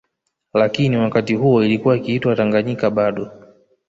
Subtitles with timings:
[0.53, 3.31] Lakini wakati huo ilikuwa ikiitwa Tanganyika bado